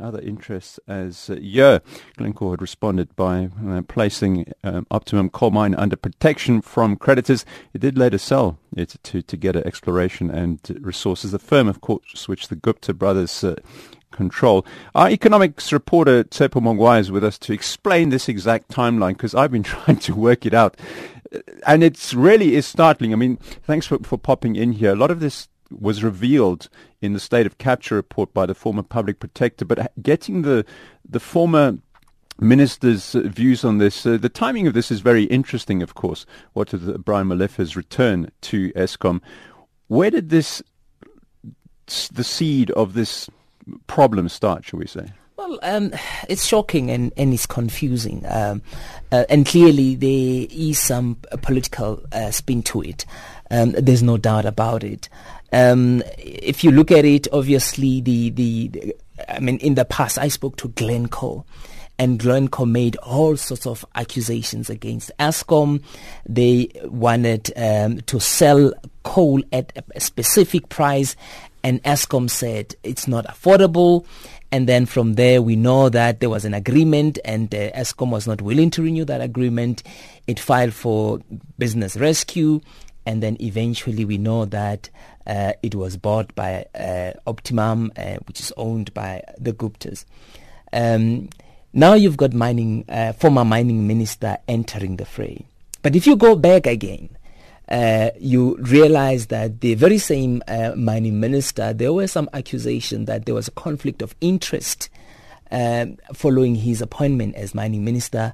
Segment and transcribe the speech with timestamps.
[0.00, 1.78] other interests as uh, yeah,
[2.16, 7.44] Glencore had responded by uh, placing um, Optimum coal mine under protection from creditors.
[7.72, 12.48] It did later sell it to Tegeta Exploration and Resources, the firm, of course, which
[12.48, 13.56] the Gupta brothers uh,
[14.10, 14.66] control.
[14.94, 19.52] Our economics reporter Tsepo Mongwai is with us to explain this exact timeline because I've
[19.52, 20.76] been trying to work it out.
[21.66, 23.12] And it really is startling.
[23.12, 24.92] I mean, thanks for, for popping in here.
[24.92, 26.68] A lot of this was revealed
[27.00, 29.64] in the state of capture report by the former public protector.
[29.64, 30.64] But getting the
[31.08, 31.78] the former
[32.40, 35.82] minister's views on this, uh, the timing of this is very interesting.
[35.82, 39.20] Of course, what with Brian Molefe's return to Eskom,
[39.88, 40.62] where did this
[42.12, 43.28] the seed of this
[43.86, 44.64] problem start?
[44.64, 45.12] Shall we say?
[45.36, 45.92] Well, um,
[46.28, 48.26] it's shocking and, and it's confusing.
[48.28, 48.60] Um,
[49.10, 53.06] uh, and clearly there is some uh, political uh, spin to it.
[53.50, 55.08] Um, there's no doubt about it.
[55.52, 58.96] Um, if you look at it, obviously, the, the, the,
[59.28, 61.44] I mean, in the past, I spoke to Glencore,
[61.98, 65.82] and Glencore made all sorts of accusations against Eskom.
[66.28, 71.16] They wanted um, to sell coal at a specific price,
[71.62, 74.06] and Eskom said it's not affordable.
[74.52, 78.26] And then from there, we know that there was an agreement, and uh, Eskom was
[78.26, 79.82] not willing to renew that agreement.
[80.26, 81.20] It filed for
[81.58, 82.60] business rescue,
[83.06, 84.90] and then eventually we know that
[85.26, 90.04] uh, it was bought by uh, Optimum, uh, which is owned by the Guptas.
[90.72, 91.28] Um,
[91.72, 95.46] now you've got mining, uh, former mining minister entering the fray.
[95.82, 97.10] But if you go back again,
[97.68, 103.26] uh, you realize that the very same uh, mining minister, there were some accusation that
[103.26, 104.88] there was a conflict of interest
[106.14, 108.32] following his appointment as mining minister.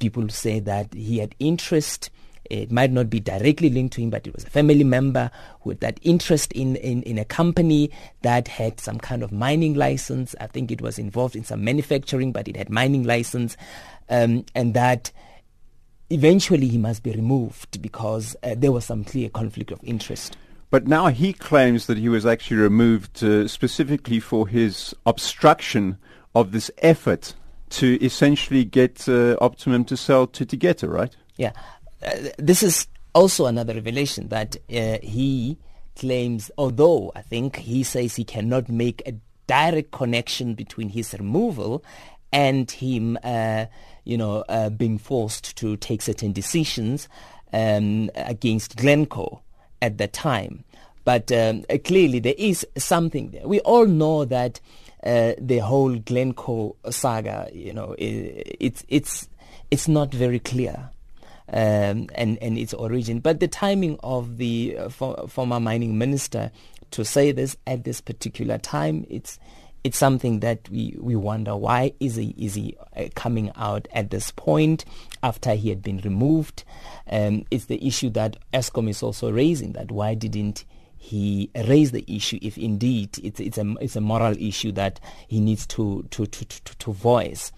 [0.00, 2.10] people say that he had interest
[2.50, 5.30] it might not be directly linked to him, but it was a family member
[5.64, 7.90] with that interest in, in, in a company
[8.22, 10.34] that had some kind of mining license.
[10.40, 13.56] I think it was involved in some manufacturing, but it had mining license.
[14.08, 15.10] Um, and that
[16.10, 20.36] eventually he must be removed because uh, there was some clear conflict of interest.
[20.70, 25.98] But now he claims that he was actually removed uh, specifically for his obstruction
[26.34, 27.34] of this effort
[27.70, 31.14] to essentially get uh, Optimum to sell to Tegeta, right?
[31.36, 31.52] Yeah.
[32.38, 35.58] This is also another revelation that uh, he
[35.96, 39.14] claims, although I think he says he cannot make a
[39.46, 41.82] direct connection between his removal
[42.32, 43.66] and him, uh,
[44.04, 47.08] you know, uh, being forced to take certain decisions
[47.52, 49.40] um, against Glencore
[49.80, 50.64] at the time.
[51.04, 53.46] But um, uh, clearly there is something there.
[53.46, 54.60] We all know that
[55.04, 59.28] uh, the whole Glencore saga, you know, it, it's it's
[59.70, 60.90] it's not very clear
[61.52, 63.20] um, and, and its origin.
[63.20, 66.50] But the timing of the uh, for, former mining minister
[66.92, 69.38] to say this at this particular time, it's
[69.84, 74.10] it's something that we, we wonder why is he is he uh, coming out at
[74.10, 74.84] this point
[75.22, 76.64] after he had been removed.
[77.08, 80.64] Um, it's the issue that Eskom is also raising that why didn't
[80.96, 85.38] he raise the issue if indeed it's it's a it's a moral issue that he
[85.38, 87.52] needs to to to to, to voice.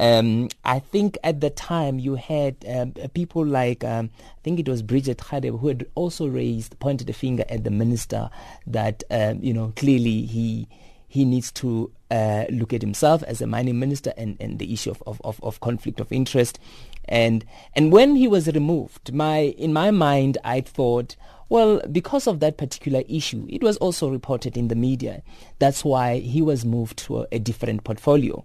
[0.00, 4.68] Um, I think at the time you had um, people like um, I think it
[4.68, 8.30] was Bridget Radebe who had also raised pointed a finger at the minister
[8.66, 10.68] that um, you know clearly he
[11.08, 14.90] he needs to uh, look at himself as a mining minister and, and the issue
[14.90, 16.58] of, of, of, of conflict of interest
[17.06, 17.44] and
[17.74, 21.16] and when he was removed my in my mind I thought
[21.50, 25.22] well, because of that particular issue, it was also reported in the media.
[25.58, 28.44] That's why he was moved to a, a different portfolio.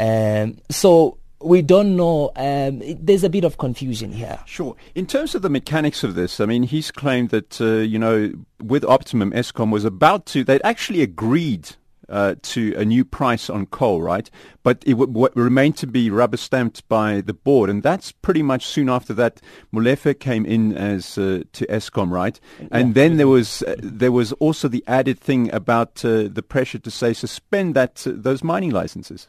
[0.00, 2.30] Um, so we don't know.
[2.36, 4.38] Um, there's a bit of confusion here.
[4.46, 4.76] Sure.
[4.94, 8.32] In terms of the mechanics of this, I mean, he's claimed that, uh, you know,
[8.62, 11.76] with Optimum, Eskom was about to, they'd actually agreed
[12.10, 14.28] uh, to a new price on coal, right?
[14.62, 18.42] But it w- w- remained to be rubber stamped by the board, and that's pretty
[18.42, 19.40] much soon after that.
[19.72, 22.38] Molefe came in as uh, to Eskom, right?
[22.72, 22.94] And yeah.
[22.94, 26.90] then there was uh, there was also the added thing about uh, the pressure to
[26.90, 29.28] say suspend that uh, those mining licenses.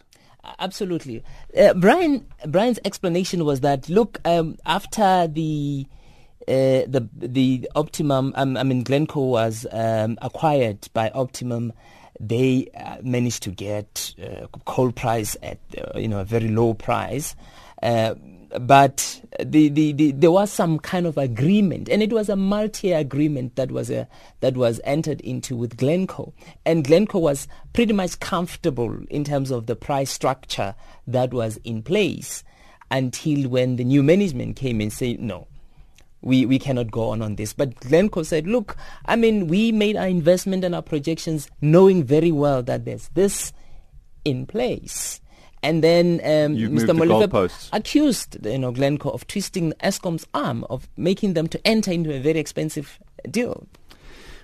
[0.59, 1.23] Absolutely.
[1.57, 5.85] Uh, Brian Brian's explanation was that look um, after the
[6.47, 11.73] uh, the the Optimum um, I mean Glencore was um, acquired by Optimum
[12.19, 16.73] they uh, managed to get uh, coal price at uh, you know a very low
[16.73, 17.35] price
[17.81, 18.15] uh,
[18.59, 22.97] but the, the, the, there was some kind of agreement, and it was a multi-year
[22.97, 24.07] agreement that was a,
[24.41, 26.33] that was entered into with Glencore,
[26.65, 30.75] and Glencore was pretty much comfortable in terms of the price structure
[31.07, 32.43] that was in place
[32.89, 35.47] until when the new management came and said no.
[36.23, 37.51] We, we cannot go on on this.
[37.51, 42.31] But Glencore said, look, I mean, we made our investment and our projections knowing very
[42.31, 43.53] well that there's this
[44.23, 45.20] in place.
[45.63, 46.69] And then um, Mr.
[46.71, 47.69] moved the Molefe goalposts.
[47.71, 52.19] accused you know, Glencore of twisting Eskom's arm, of making them to enter into a
[52.19, 52.99] very expensive
[53.29, 53.67] deal.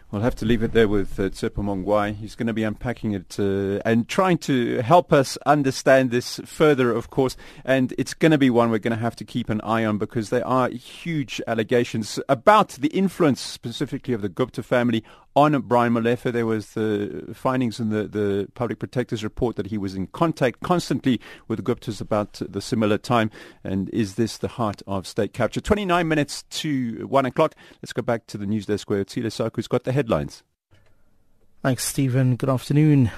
[0.09, 2.15] We'll have to leave it there with uh, Tsepo Mongwai.
[2.15, 6.93] He's going to be unpacking it uh, and trying to help us understand this further,
[6.93, 7.35] of course.
[7.65, 9.97] And it's going to be one we're going to have to keep an eye on
[9.97, 15.03] because there are huge allegations about the influence specifically of the Gupta family
[15.37, 16.31] on Brian Molefe.
[16.31, 20.61] There was the findings in the, the public protector's report that he was in contact
[20.61, 23.29] constantly with Guptas about the similar time.
[23.63, 25.61] And is this the heart of state capture?
[25.61, 27.53] 29 minutes to 1 o'clock.
[27.83, 30.41] Let's go back to the news desk where Tile Saku's got the headlines.
[31.61, 32.35] Thanks, Stephen.
[32.35, 33.11] Good afternoon.